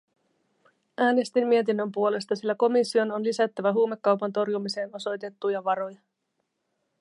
[0.97, 5.99] Äänestin mietinnön puolesta, sillä komission on lisättävä huumekaupan torjumiseen osoitettuja varoja.